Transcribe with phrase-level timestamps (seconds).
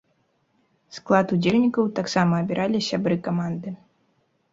[0.97, 3.75] Склад удзельнікаў таксама абіралі сябры каманды.